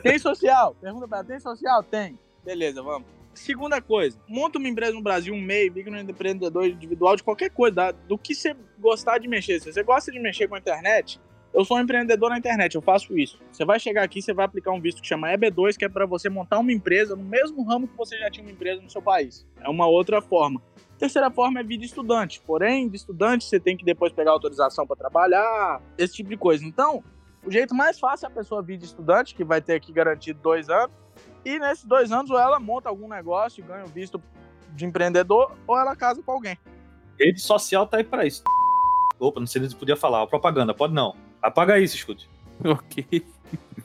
[0.03, 0.75] Tem social?
[0.81, 1.83] Pergunta pra ela, tem social?
[1.83, 2.19] Tem.
[2.45, 3.07] Beleza, vamos.
[3.35, 7.51] Segunda coisa, monta uma empresa no Brasil, um MEI, liga no empreendedor individual de qualquer
[7.51, 9.61] coisa, do que você gostar de mexer.
[9.61, 11.21] Se você gosta de mexer com a internet,
[11.55, 13.41] eu sou um empreendedor na internet, eu faço isso.
[13.53, 16.05] Você vai chegar aqui, você vai aplicar um visto que chama EB2, que é para
[16.05, 19.01] você montar uma empresa no mesmo ramo que você já tinha uma empresa no seu
[19.01, 19.47] país.
[19.61, 20.61] É uma outra forma.
[20.99, 22.43] Terceira forma é vida estudante.
[22.45, 26.65] Porém, de estudante você tem que depois pegar autorização para trabalhar, esse tipo de coisa.
[26.65, 27.05] Então,
[27.45, 30.41] o jeito mais fácil é a pessoa vir de estudante, que vai ter aqui garantido
[30.43, 30.91] dois anos,
[31.45, 34.21] e nesses dois anos ou ela monta algum negócio e ganha o visto
[34.71, 36.59] de empreendedor, ou ela casa com alguém.
[37.17, 38.43] Rede social tá aí para isso.
[39.21, 40.27] Opa, não sei se podia falar.
[40.27, 41.15] Propaganda, pode não.
[41.45, 42.29] Apaga isso, escute.
[42.65, 43.23] Ok.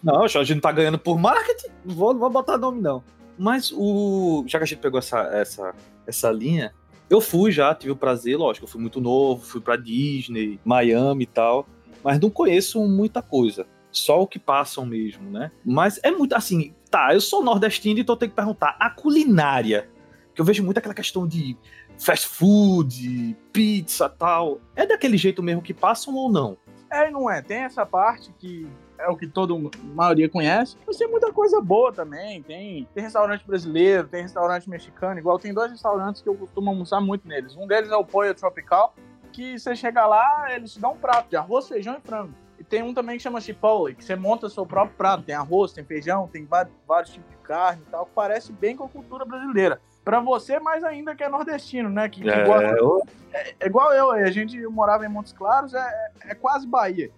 [0.03, 1.67] Não, a gente não tá ganhando por marketing.
[1.83, 3.03] Não vou, não vou botar nome, não.
[3.37, 4.43] Mas o.
[4.47, 5.73] Já que a gente pegou essa, essa,
[6.05, 6.73] essa linha,
[7.09, 11.23] eu fui já, tive o prazer, lógico, eu fui muito novo, fui pra Disney, Miami
[11.23, 11.67] e tal.
[12.03, 13.65] Mas não conheço muita coisa.
[13.91, 15.51] Só o que passam mesmo, né?
[15.65, 18.77] Mas é muito assim, tá, eu sou nordestino, então eu tenho que perguntar.
[18.79, 19.89] A culinária,
[20.33, 21.57] que eu vejo muito aquela questão de
[21.97, 24.61] fast food, pizza tal.
[24.75, 26.57] É daquele jeito mesmo que passam ou não?
[26.91, 27.41] É e não é.
[27.41, 30.77] Tem essa parte que é o que toda maioria conhece.
[30.85, 32.43] Mas tem muita coisa boa também.
[32.43, 35.19] Tem, tem restaurante brasileiro, tem restaurante mexicano.
[35.19, 37.55] Igual tem dois restaurantes que eu costumo almoçar muito neles.
[37.55, 38.93] Um deles é o Pollo Tropical,
[39.31, 42.33] que você chega lá, eles te dão um prato de arroz, feijão e frango.
[42.59, 45.23] E tem um também que chama Chipotle, que você monta seu próprio prato.
[45.23, 48.75] Tem arroz, tem feijão, tem vários, vários tipos de carne e tal, que parece bem
[48.75, 49.79] com a cultura brasileira.
[50.09, 52.09] Pra você, mais ainda que é nordestino, né?
[52.09, 53.03] Que, que é, gosta, eu...
[53.31, 57.11] é, é, igual eu, a gente morava em Montes Claros, é, é, é quase Bahia.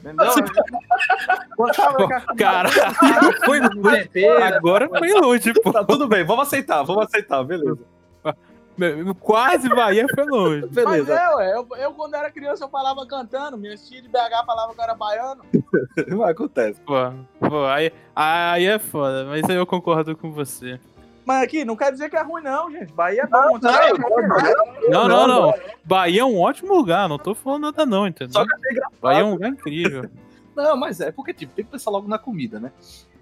[0.00, 0.26] Entendeu?
[2.36, 2.68] Cara,
[3.46, 3.60] foi,
[4.12, 5.72] foi, agora foi longe, pô.
[5.72, 7.78] Tá, tudo bem, vamos aceitar, vamos aceitar, beleza.
[9.20, 10.66] Quase Bahia foi longe.
[10.66, 10.84] Beleza.
[10.84, 14.44] Mas é, ué, eu, eu, quando era criança eu falava cantando, minha tia de BH
[14.44, 15.44] falava que eu era baiano.
[16.28, 16.80] Acontece.
[16.80, 16.94] Pô,
[17.38, 20.80] pô aí, aí é foda, mas eu concordo com você.
[21.24, 22.92] Mas aqui, não quer dizer que é ruim, não, gente.
[22.92, 23.58] Bahia é bom.
[23.60, 23.92] Não, é
[24.88, 28.32] não, não, não, Bahia é um ótimo lugar, não tô falando nada, não, entendeu?
[28.32, 30.10] Só que é Bahia é um lugar incrível.
[30.54, 32.72] não, mas é porque, tipo, tem que pensar logo na comida, né?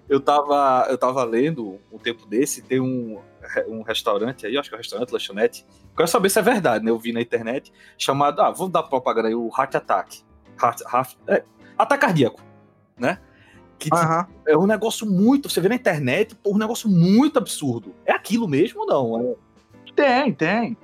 [0.09, 3.21] Eu tava, eu tava lendo um tempo desse, tem um,
[3.67, 5.65] um restaurante aí, acho que é um restaurante, lanchonete.
[5.95, 6.91] Quero saber se é verdade, né?
[6.91, 10.23] Eu vi na internet, chamado, ah, vamos dar propaganda aí, o Heart Attack.
[10.61, 11.43] Heart, heart, é,
[11.77, 12.41] ataque cardíaco,
[12.97, 13.17] né?
[13.83, 14.25] Que uhum.
[14.47, 15.49] é um negócio muito.
[15.49, 17.93] Você vê na internet, um negócio muito absurdo.
[18.05, 19.19] É aquilo mesmo ou não?
[19.19, 19.35] É...
[19.93, 20.77] Tem, tem.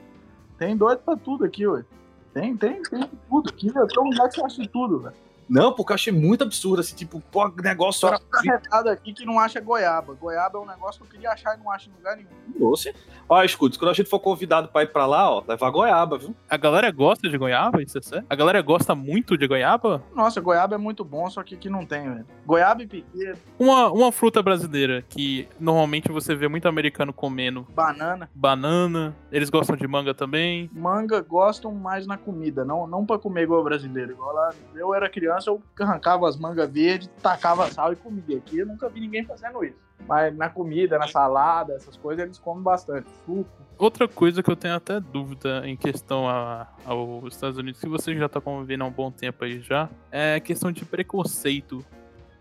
[0.57, 1.85] Tem doido pra tudo aqui, ué.
[2.33, 3.87] Tem, tem, tem tudo aqui, velho.
[3.87, 5.15] Tem um lugar que acha tudo, velho.
[5.49, 9.39] Não, porque eu achei muito absurdo, assim, tipo, pô, negócio Só carregado aqui que não
[9.39, 10.13] acha goiaba.
[10.13, 12.29] Goiaba é um negócio que eu queria achar e não acho em lugar nenhum.
[12.57, 12.93] doce.
[13.27, 16.35] Ó, escuta, quando a gente for convidado pra ir pra lá, ó, levar goiaba, viu?
[16.49, 18.25] A galera gosta de goiaba, isso é sério?
[18.29, 20.03] A galera gosta muito de goiaba?
[20.15, 22.25] Nossa, goiaba é muito bom, só que aqui não tem, velho.
[22.45, 28.29] Goiaba e piqui, Uma, uma fruta brasileira que normalmente você vê muito americano comendo banana.
[28.35, 29.15] banana.
[29.31, 30.69] Eles gostam de manga também.
[30.73, 34.11] Manga gostam mais na comida, não, não pra comer igual o brasileiro.
[34.11, 38.37] Igual lá, eu era criança, eu arrancava as mangas verdes, tacava sal e comia.
[38.37, 39.77] Aqui eu nunca vi ninguém fazendo isso.
[40.07, 43.07] Mas na comida, na salada, essas coisas, eles comem bastante.
[43.25, 43.49] Suco.
[43.77, 48.15] Outra coisa que eu tenho até dúvida em questão a- aos Estados Unidos, que você
[48.15, 51.85] já tá convivendo há um bom tempo aí já, é a questão de preconceito.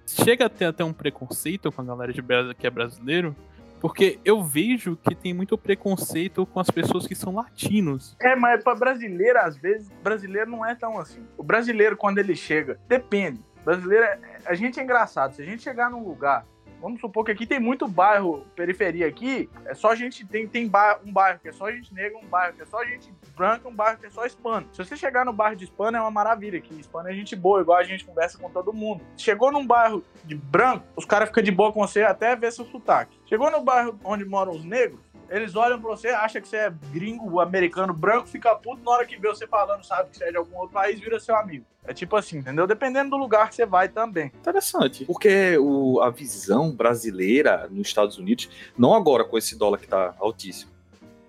[0.07, 2.23] Chega a ter até um preconceito com a galera de
[2.57, 3.37] que é brasileiro,
[3.81, 8.17] porque eu vejo que tem muito preconceito com as pessoas que são latinos.
[8.21, 11.25] É, mas pra brasileiro, às vezes, brasileiro não é tão assim.
[11.37, 13.41] O brasileiro, quando ele chega, depende.
[13.65, 15.35] Brasileiro, é- a gente é engraçado.
[15.35, 16.47] Se a gente chegar num lugar,
[16.81, 20.99] vamos supor que aqui tem muito bairro, periferia aqui, é só gente, tem, tem ba-
[21.05, 23.75] um bairro que é só gente negra, um bairro que é só gente branca, um
[23.75, 24.67] bairro que é só hispano.
[24.73, 27.61] Se você chegar no bairro de hispano, é uma maravilha, que hispano é gente boa,
[27.61, 29.01] igual a gente conversa com todo mundo.
[29.17, 32.65] Chegou num bairro de branco, os caras ficam de boa com você até ver seu
[32.65, 33.19] sotaque.
[33.27, 36.73] Chegou no bairro onde moram os negros, eles olham pra você, acham que você é
[36.93, 40.31] gringo, americano, branco, fica puto na hora que vê você falando, sabe que você é
[40.31, 41.65] de algum outro país, vira seu amigo.
[41.85, 42.67] É tipo assim, entendeu?
[42.67, 44.27] Dependendo do lugar que você vai também.
[44.27, 45.05] Interessante.
[45.07, 50.15] Porque o, a visão brasileira nos Estados Unidos, não agora com esse dólar que tá
[50.21, 50.71] altíssimo,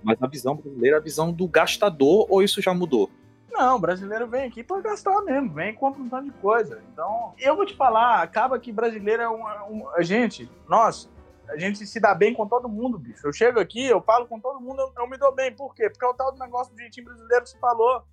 [0.04, 3.10] mas a visão brasileira é a visão do gastador, ou isso já mudou?
[3.52, 6.82] Não, o brasileiro vem aqui pra gastar mesmo, vem e compra um tanto de coisa.
[6.94, 11.10] Então, eu vou te falar, acaba que brasileiro é um, um- a gente, nós,
[11.50, 13.26] a gente se dá bem com todo mundo, bicho.
[13.26, 15.52] Eu chego aqui, eu falo com todo mundo, eu, eu me dou bem.
[15.52, 15.90] Por quê?
[15.90, 18.04] Porque é o tal do negócio do jeitinho brasileiro que você falou.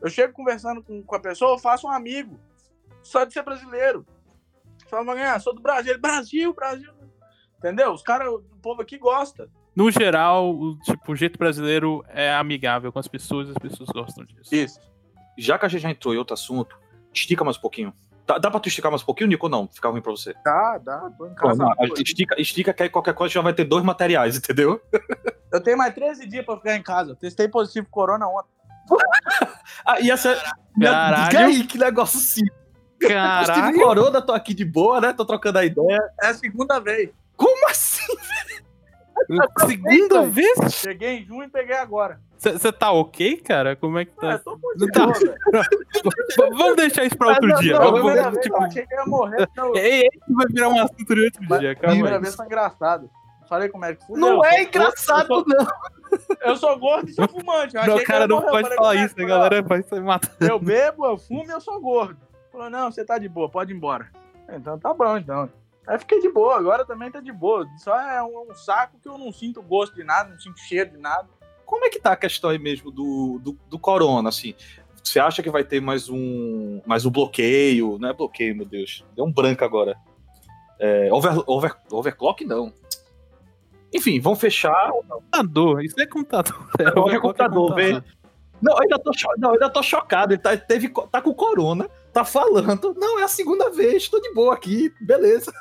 [0.00, 2.38] Eu chego conversando com, com a pessoa, eu faço um amigo.
[3.02, 4.06] Só de ser brasileiro.
[4.88, 5.92] Fala, manhã, sou do Brasil.
[5.92, 6.92] Ele, Brasil, Brasil.
[7.58, 7.92] Entendeu?
[7.92, 9.50] Os caras, o povo aqui gosta.
[9.74, 13.88] No geral, o, tipo, o jeito brasileiro é amigável com as pessoas e as pessoas
[13.90, 14.54] gostam disso.
[14.54, 14.80] Isso.
[15.36, 16.78] Já que a gente já entrou em outro assunto,
[17.12, 17.92] estica mais um pouquinho.
[18.30, 19.66] Dá, dá pra tu esticar mais um pouquinho, Nico, ou não?
[19.66, 20.32] Ficar ruim pra você?
[20.44, 21.64] Dá, dá, tô em Não, casa.
[21.64, 24.80] não, a gente estica, estica que aí qualquer coisa já vai ter dois materiais, entendeu?
[25.52, 27.10] Eu tenho mais 13 dias pra ficar em casa.
[27.10, 28.48] Eu testei positivo corona ontem.
[29.84, 30.40] Ah, e essa.
[30.80, 31.38] Caralho.
[31.38, 32.44] Aí, que negócio sim.
[33.00, 33.80] Caralho!
[33.80, 35.12] corona, tô aqui de boa, né?
[35.12, 36.00] Tô trocando a ideia.
[36.22, 37.10] É a segunda vez.
[37.36, 38.14] Como assim?
[39.66, 40.56] Segunda vez?
[40.74, 42.20] Cheguei em junho e peguei agora.
[42.40, 43.76] Você tá ok, cara?
[43.76, 44.38] Como é que É, tá?
[44.38, 45.06] tô muito Não tá.
[46.56, 47.74] Vamos deixar isso pra outro não, dia.
[47.74, 49.48] não, Vamos, Primeira vez tipo, eu achei que ia morrer.
[49.54, 51.74] Não, ei, ei, vai virar um assunto de outro dia.
[51.74, 53.10] Calma primeira vez foi engraçado.
[53.46, 54.18] Falei como é que foi.
[54.18, 55.66] Não é engraçado, eu não.
[55.66, 57.76] sou, eu sou gordo e sou fumante.
[57.76, 58.50] Eu Não, eu cara, não morrer.
[58.62, 59.26] Pode falar é isso, foi?
[59.26, 60.30] galera vai se matar.
[60.40, 62.16] Eu bebo, eu fumo e eu sou gordo.
[62.50, 64.08] Falou, não, você tá de boa, pode ir embora.
[64.48, 65.50] Então tá bom, então.
[65.86, 67.66] Aí fiquei de boa, agora também tá de boa.
[67.78, 70.90] Só é um, um saco que eu não sinto gosto de nada, não sinto cheiro
[70.90, 71.28] de nada.
[71.70, 74.56] Como é que tá a questão aí mesmo do, do, do corona, assim?
[75.04, 77.96] Você acha que vai ter mais um, mais um bloqueio?
[78.00, 79.04] Não é bloqueio, meu Deus.
[79.14, 79.96] Deu um branco agora.
[80.80, 82.72] É, over, over, overclock, não.
[83.94, 84.90] Enfim, vão fechar.
[84.90, 86.68] Computador, isso é computador.
[86.96, 88.02] Hoje é computador, vê.
[88.60, 90.32] Não, eu ainda tô, cho- não, eu ainda tô chocado.
[90.32, 92.94] Ele tá, teve, tá com corona, tá falando.
[92.98, 95.52] Não, é a segunda vez, tô de boa aqui, beleza.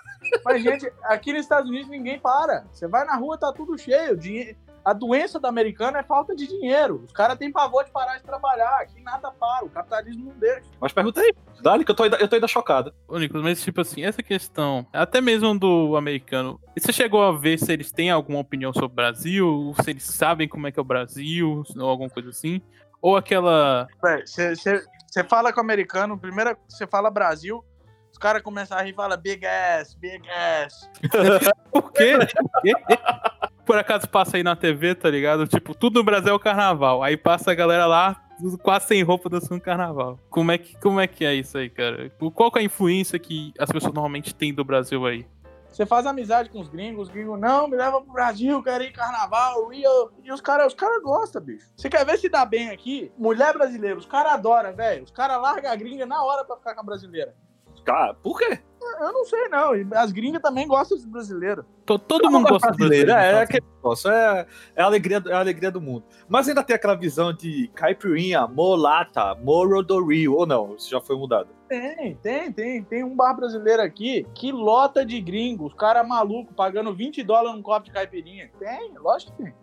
[0.43, 2.65] Mas, gente, aqui nos Estados Unidos ninguém para.
[2.73, 4.17] Você vai na rua, tá tudo cheio.
[4.17, 7.03] Dinhe- A doença do americano é falta de dinheiro.
[7.05, 8.79] Os caras têm pavor de parar de trabalhar.
[8.81, 9.65] Aqui nada para.
[9.65, 10.63] O capitalismo não deixa.
[10.79, 12.93] Mas pergunta aí, Dali, que eu tô, ainda- eu tô ainda chocado.
[13.07, 17.59] Ô, Nicolas, mas tipo assim, essa questão, até mesmo do americano, você chegou a ver
[17.59, 20.81] se eles têm alguma opinião sobre o Brasil, se eles sabem como é que é
[20.81, 22.61] o Brasil, ou alguma coisa assim?
[23.01, 23.87] Ou aquela.
[24.25, 27.63] Você fala com o americano, primeiro você fala Brasil,
[28.11, 30.89] os caras começam a rir e falam big ass, big ass.
[31.71, 32.17] Por quê?
[32.17, 32.73] Por quê?
[33.69, 35.45] Por acaso passa aí na TV, tá ligado?
[35.45, 37.03] Tipo, tudo no Brasil é o carnaval.
[37.03, 38.19] Aí passa a galera lá,
[38.63, 40.17] quase sem roupa dançando carnaval.
[40.27, 42.09] Como é que, como é, que é isso aí, cara?
[42.33, 45.23] Qual que é a influência que as pessoas normalmente têm do Brasil aí?
[45.69, 48.91] Você faz amizade com os gringos, os gringos, não, me leva pro Brasil, quero ir
[48.91, 50.13] carnaval, Rio.
[50.23, 51.69] E os caras os cara gostam, bicho.
[51.77, 53.11] Você quer ver se dá bem aqui?
[53.19, 55.03] Mulher brasileira, os caras adoram, velho.
[55.03, 57.35] Os caras largam a gringa na hora pra ficar com a brasileira.
[57.85, 58.59] Cara, por quê?
[58.99, 59.71] Eu não sei, não.
[59.97, 61.65] As gringas também gostam dos brasileiros.
[61.85, 63.11] To- Todo mundo gosta do brasileiro.
[63.11, 63.41] É, é então.
[63.41, 66.03] aquele negócio, é, é, a alegria, é a alegria do mundo.
[66.27, 70.75] Mas ainda tem aquela visão de caipirinha, molata, moro do Rio, ou não?
[70.75, 71.49] Isso já foi mudado.
[71.67, 72.83] Tem, tem, tem.
[72.83, 75.65] Tem um bar brasileiro aqui que lota de gringo.
[75.67, 78.49] Os caras malucos pagando 20 dólares num copo de caipirinha.
[78.59, 79.53] Tem, lógico que tem.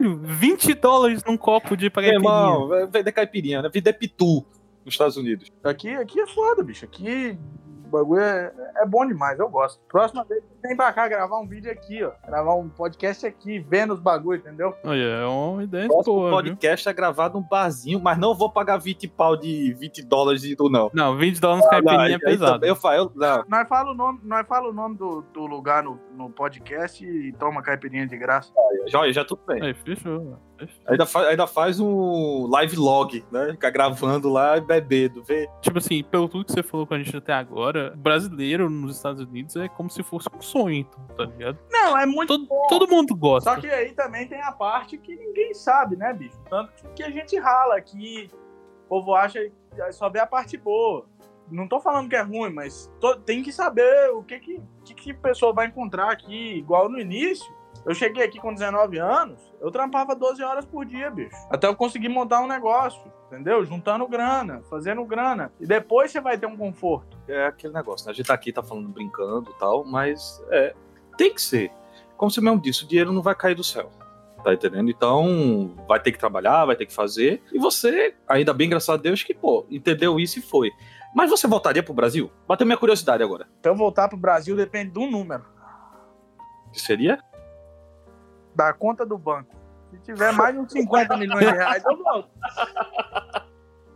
[0.00, 2.14] 20 dólares num copo de caipirinha.
[2.18, 3.70] irmão, vender caipirinha, né?
[3.72, 4.44] Vender pitu.
[4.84, 5.50] nos Estados Unidos?
[5.62, 6.84] Aqui, aqui é foda, bicho.
[6.84, 7.38] Aqui
[7.84, 9.80] o bagulho é, é bom demais, eu gosto.
[9.88, 12.12] Próxima vez, vem pra cá gravar um vídeo aqui, ó.
[12.26, 14.74] Gravar um podcast aqui, vendo os bagulho, entendeu?
[14.84, 16.30] Olha, é uma ideia boa, viu?
[16.30, 20.56] podcast é gravado num barzinho, mas não vou pagar 20 pau de 20 dólares de
[20.56, 20.90] tu, não.
[20.94, 22.64] Não, 20 dólares caipirinha é pesado.
[22.64, 25.82] Eu falo, eu, não, Nós fala o nome, nós fala o nome do, do lugar
[25.82, 28.52] no, no podcast e toma caipirinha de graça.
[28.86, 29.62] já, já tudo bem.
[29.62, 30.38] Aí, fechou.
[30.86, 33.48] Ainda, fa- ainda faz um live log, né?
[33.52, 35.48] Ficar gravando lá e bebendo, vê.
[35.60, 39.20] Tipo assim, pelo tudo que você falou com a gente até agora, brasileiro nos Estados
[39.22, 41.58] Unidos é como se fosse um sonho, então, tá ligado?
[41.70, 42.66] Não, é muito Todo, bom.
[42.68, 43.52] todo mundo gosta.
[43.52, 46.38] Só que aí também tem a parte que ninguém sabe, né, bicho?
[46.48, 48.30] Tanto que a gente rala aqui,
[48.86, 51.04] o povo acha que só vê a parte boa.
[51.50, 54.94] Não tô falando que é ruim, mas to- tem que saber o que que, que
[54.94, 56.54] que a pessoa vai encontrar aqui.
[56.56, 57.46] Igual no início,
[57.84, 61.36] eu cheguei aqui com 19 anos, eu trampava 12 horas por dia, bicho.
[61.50, 63.64] Até eu conseguir montar um negócio, entendeu?
[63.64, 65.52] Juntando grana, fazendo grana.
[65.60, 67.16] E depois você vai ter um conforto.
[67.28, 68.12] É aquele negócio, né?
[68.12, 70.74] A gente tá aqui, tá falando brincando e tal, mas é,
[71.18, 71.70] tem que ser.
[72.16, 73.90] Como você mesmo disse, o dinheiro não vai cair do céu.
[74.42, 74.90] Tá entendendo?
[74.90, 77.42] Então, vai ter que trabalhar, vai ter que fazer.
[77.50, 80.70] E você, ainda bem, graças a Deus, que, pô, entendeu isso e foi.
[81.14, 82.30] Mas você voltaria pro Brasil?
[82.46, 83.46] Bateu minha curiosidade agora.
[83.60, 85.44] Então eu voltar pro Brasil depende de um número.
[86.72, 87.22] Que seria?
[88.54, 89.54] da conta do banco.
[89.90, 92.30] Se tiver mais de uns 50 milhões de reais, eu volto.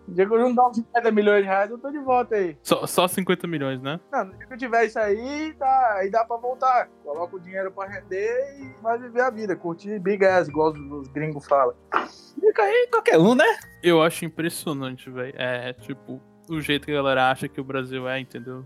[0.07, 2.57] No dia que eu juntar uns 50 milhões de reais, eu tô de volta aí.
[2.63, 4.01] Só, só 50 milhões, né?
[4.11, 6.89] Não, no dia que eu tiver isso aí, dá, aí dá pra voltar.
[7.05, 9.55] Coloca o dinheiro pra render e vai viver a vida.
[9.55, 11.75] Curtir big ass, igual os, os gringos falam.
[12.41, 13.45] Fica aí qualquer um, né?
[13.83, 15.35] Eu acho impressionante, velho.
[15.37, 18.65] É, tipo, o jeito que a galera acha que o Brasil é, entendeu?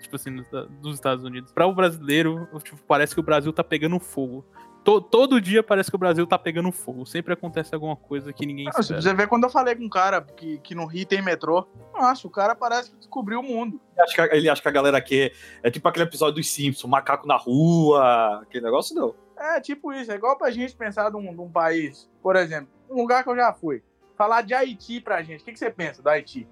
[0.00, 0.46] Tipo assim, nos,
[0.80, 1.52] dos Estados Unidos.
[1.52, 4.44] Pra o brasileiro, tipo, parece que o Brasil tá pegando fogo.
[4.82, 7.04] To- todo dia parece que o Brasil tá pegando fogo.
[7.04, 9.00] Sempre acontece alguma coisa que ninguém espera.
[9.02, 12.26] você vê quando eu falei com um cara que, que no Rio tem metrô, nossa,
[12.26, 13.78] o cara parece que descobriu o mundo.
[13.94, 16.50] Ele acha que, ele acha que a galera aqui é, é tipo aquele episódio dos
[16.50, 19.14] Simpsons, macaco na rua, aquele negócio não.
[19.38, 23.22] É tipo isso, é igual pra gente pensar num, num país, por exemplo, um lugar
[23.22, 23.82] que eu já fui.
[24.16, 26.46] Falar de Haiti pra gente, o que, que você pensa do Haiti?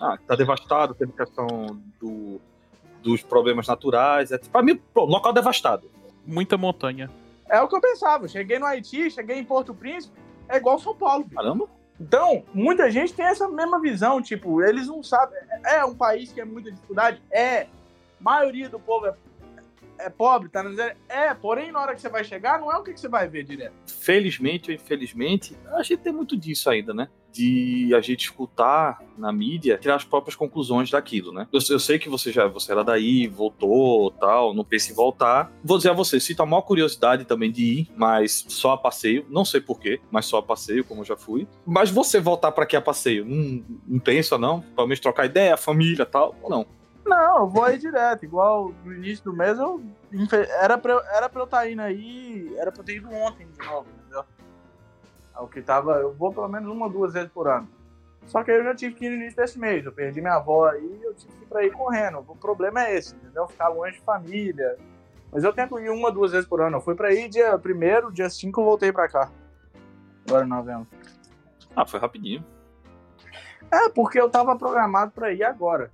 [0.00, 1.46] Ah, tá devastado, teve questão
[2.00, 2.40] do,
[3.02, 4.30] dos problemas naturais.
[4.30, 5.90] É, pra mim, pô, local devastado.
[6.26, 7.10] Muita montanha.
[7.48, 8.28] É o que eu pensava.
[8.28, 10.14] Cheguei no Haiti, cheguei em Porto Príncipe,
[10.48, 11.24] é igual São Paulo.
[11.24, 11.36] bicho.
[11.36, 11.68] Caramba.
[12.00, 15.36] Então, muita gente tem essa mesma visão, tipo, eles não sabem.
[15.64, 17.20] É é um país que é muita dificuldade?
[17.30, 17.66] É.
[18.20, 19.14] maioria do povo é,
[19.98, 20.92] é pobre, tá dizendo?
[21.08, 23.26] É, porém, na hora que você vai chegar, não é o que, que você vai
[23.26, 23.74] ver direto.
[23.86, 27.08] Felizmente ou infelizmente, a gente tem muito disso ainda, né?
[27.38, 31.46] De a gente escutar na mídia, tirar as próprias conclusões daquilo, né?
[31.52, 35.52] Eu, eu sei que você já você era daí, voltou, tal, não pensa em voltar.
[35.62, 39.24] Vou dizer a você, sinto a maior curiosidade também de ir, mas só a passeio,
[39.28, 41.46] não sei porquê, mas só a passeio, como eu já fui.
[41.64, 44.60] Mas você voltar pra aqui a passeio, não, não pensa não?
[44.60, 46.66] Pelo menos trocar ideia, família, tal, ou não?
[47.06, 48.24] Não, eu vou aí direto.
[48.24, 49.80] Igual no início do mês, eu
[50.60, 53.66] era pra, era pra eu estar indo aí, era pra eu ter ido ontem de
[53.66, 53.86] novo,
[55.38, 55.42] entendeu?
[55.42, 57.68] É O que tava, eu vou pelo menos uma ou duas vezes por ano.
[58.26, 59.84] Só que aí eu já tive que ir no início desse mês.
[59.84, 62.24] Eu perdi minha avó aí, eu tive que ir pra ir correndo.
[62.28, 63.48] O problema é esse, entendeu?
[63.48, 64.76] Ficar longe de família.
[65.32, 66.76] Mas eu tento ir uma ou duas vezes por ano.
[66.76, 69.30] Eu fui pra ir dia primeiro, dia 5 eu voltei pra cá.
[70.26, 70.86] Agora em novembro.
[71.74, 72.44] Ah, foi rapidinho.
[73.70, 75.90] É, porque eu tava programado pra ir agora.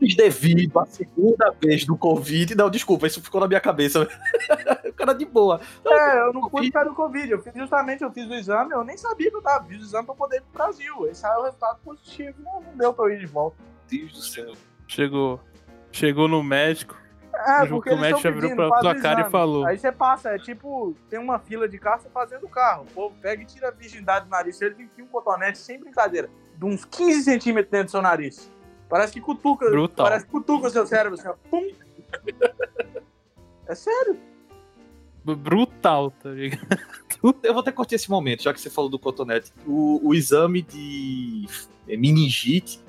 [0.00, 4.02] Mas devido à segunda vez do Covid, não, desculpa, isso ficou na minha cabeça.
[4.84, 5.60] o cara de boa.
[5.86, 7.32] É, eu não fui causa do Covid.
[7.32, 9.64] Eu fiz justamente, eu fiz o exame, eu nem sabia que eu tava.
[9.64, 11.04] Fiz o exame pra poder ir pro Brasil.
[11.06, 12.34] Aí saiu o resultado positivo.
[12.42, 13.56] Não, não deu pra eu ir de volta.
[13.88, 14.52] Deus do céu.
[14.86, 15.40] Chegou.
[15.90, 16.96] Chegou no médico.
[17.46, 19.64] É, o porque eles médico já virou pra tua o cara e falou.
[19.64, 22.82] Aí você passa, é tipo, tem uma fila de carro, você fazendo o carro.
[22.82, 24.60] O povo pega e tira a virgindade do nariz.
[24.60, 28.50] Ele enfia um cotonete, sem brincadeira, de uns 15 centímetros dentro do seu nariz.
[28.88, 29.68] Parece que cutuca.
[29.70, 30.06] Brutal.
[30.06, 31.34] Parece que cutuca o seu cérebro, assim, ó.
[31.50, 31.70] Pum.
[33.66, 34.18] É sério.
[35.24, 36.66] Brutal, tá ligado?
[37.42, 39.52] Eu vou até curtir esse momento, já que você falou do cotonete.
[39.66, 41.46] O, o exame de
[41.86, 42.80] meningite,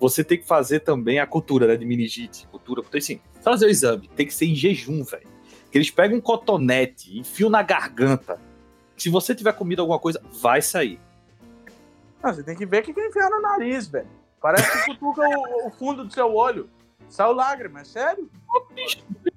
[0.00, 2.46] você tem que fazer também a cultura né, de meningite.
[2.48, 5.28] Cultura, porque assim, fazer o exame tem que ser em jejum, velho.
[5.70, 8.40] Que eles pegam um cotonete, enfiam na garganta.
[8.96, 10.98] Se você tiver comido alguma coisa, vai sair.
[12.22, 14.08] Não, você tem que ver o que que enfiar no nariz, velho.
[14.40, 16.68] Parece que cutuca o, o fundo do seu olho.
[17.08, 18.30] Saiu lágrima, é sério?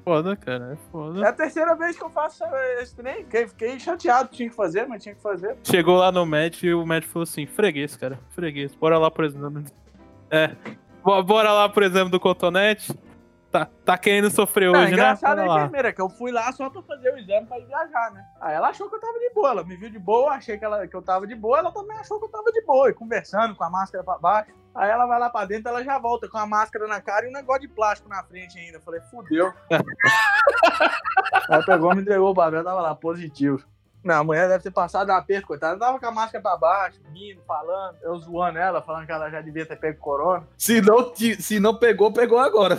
[0.04, 0.74] Foda, cara.
[0.74, 1.24] É foda.
[1.24, 2.44] É a terceira vez que eu faço
[2.80, 3.26] esse trem.
[3.48, 5.58] Fiquei, chateado, tinha que fazer, mas tinha que fazer.
[5.64, 8.76] Chegou lá no médico e o médico falou assim: freguês, cara, freguês.
[8.76, 9.66] Bora lá pro exame.
[10.30, 10.56] É.
[11.04, 12.94] Bo- Bora lá pro exame do cotonete.
[13.52, 14.94] Tá, tá querendo sofrer Não, hoje, né?
[14.94, 17.66] engraçado é a enfermeira, que eu fui lá só pra fazer o exame pra ir
[17.66, 18.26] viajar, né?
[18.40, 20.64] Aí ela achou que eu tava de boa, ela me viu de boa, achei que,
[20.64, 22.94] ela, que eu tava de boa, ela também achou que eu tava de boa, e
[22.94, 24.52] conversando com a máscara pra baixo.
[24.74, 27.30] Aí ela vai lá pra dentro, ela já volta com a máscara na cara e
[27.30, 28.78] um negócio de plástico na frente ainda.
[28.78, 29.54] Eu falei, fudeu.
[31.50, 33.64] Aí pegou, me entregou o papel, tava lá, positivo.
[34.04, 35.74] Não, a mulher deve ter passado uma perda, coitada.
[35.74, 37.98] Ela tava com a máscara pra baixo, rindo, falando.
[38.02, 40.48] Eu zoando ela, falando que ela já devia ter pego corona.
[40.58, 42.78] Se não, se não pegou, pegou agora.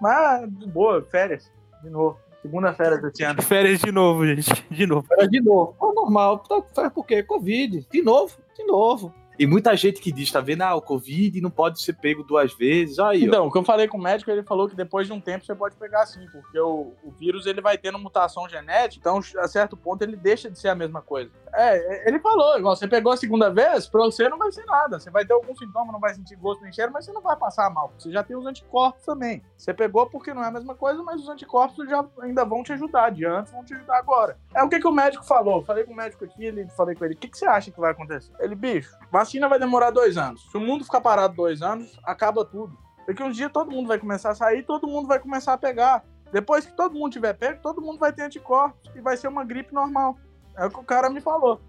[0.00, 1.52] Mas, de boa, férias.
[1.82, 2.18] De novo.
[2.42, 3.42] Segunda férias desse ano.
[3.42, 4.66] Férias de novo, gente.
[4.70, 5.06] De novo.
[5.06, 5.76] Férias de novo.
[5.94, 6.42] Normal.
[6.74, 7.22] Férias por quê?
[7.22, 7.86] Covid.
[7.90, 8.34] De novo.
[8.56, 9.14] De novo.
[9.40, 10.60] E muita gente que diz, tá vendo?
[10.60, 12.98] Ah, o Covid não pode ser pego duas vezes.
[12.98, 15.20] Aí, então, o que eu falei com o médico, ele falou que depois de um
[15.20, 19.18] tempo você pode pegar sim, porque o, o vírus ele vai tendo mutação genética, então
[19.42, 21.30] a certo ponto ele deixa de ser a mesma coisa.
[21.54, 25.00] É, ele falou, igual você pegou a segunda vez, pra você não vai ser nada.
[25.00, 27.34] Você vai ter algum sintoma, não vai sentir gosto nem cheiro, mas você não vai
[27.34, 27.94] passar mal.
[27.98, 29.42] Você já tem os anticorpos também.
[29.56, 32.74] Você pegou porque não é a mesma coisa, mas os anticorpos já ainda vão te
[32.74, 33.10] ajudar.
[33.10, 34.36] De antes vão te ajudar agora.
[34.54, 35.64] É o que, que o médico falou.
[35.64, 37.80] Falei com o médico aqui, ele falei com ele: o que, que você acha que
[37.80, 38.32] vai acontecer?
[38.38, 38.96] Ele, bicho,
[39.30, 40.42] vacina vai demorar dois anos.
[40.50, 42.76] Se o mundo ficar parado dois anos, acaba tudo.
[43.06, 46.04] Porque um dia todo mundo vai começar a sair, todo mundo vai começar a pegar.
[46.32, 49.44] Depois que todo mundo tiver pego, todo mundo vai ter anticorpos e vai ser uma
[49.44, 50.18] gripe normal.
[50.56, 51.60] É o que o cara me falou.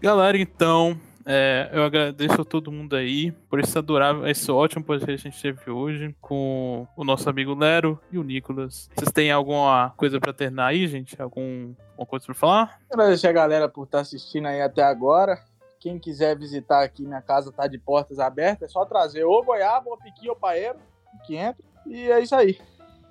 [0.00, 5.22] Galera, então, é, eu agradeço a todo mundo aí por esse adorável, esse ótimo podcast
[5.22, 8.90] que a gente teve hoje com o nosso amigo Lero e o Nicolas.
[8.94, 11.20] Vocês têm alguma coisa para terminar aí, gente?
[11.20, 12.80] Algum, alguma coisa para falar?
[12.90, 15.38] Agradecer a galera por estar assistindo aí até agora.
[15.82, 19.90] Quem quiser visitar aqui, minha casa tá de portas abertas, é só trazer ou goiaba,
[19.90, 20.78] ou piqui, ou paeiro,
[21.26, 21.64] que entra.
[21.84, 22.56] E é isso aí.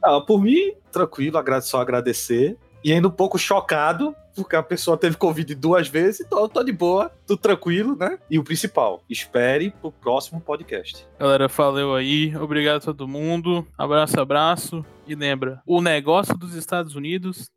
[0.01, 2.57] Ah, por mim, tranquilo, só agradecer.
[2.82, 6.72] E ainda um pouco chocado porque a pessoa teve Covid duas vezes, então tô de
[6.72, 8.17] boa, tudo tranquilo, né?
[8.30, 11.05] E o principal, espere pro próximo podcast.
[11.19, 16.95] Galera, valeu aí, obrigado a todo mundo, abraço, abraço, e lembra, o negócio dos Estados
[16.95, 17.51] Unidos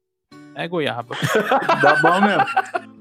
[0.56, 1.16] é goiaba.
[1.80, 2.93] Dá bom mesmo.